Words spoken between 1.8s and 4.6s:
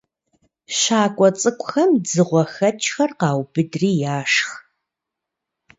дзыгъуэхэкӀхэр къаубыдри яшх.